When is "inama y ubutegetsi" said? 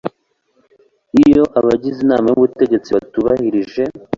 2.05-2.89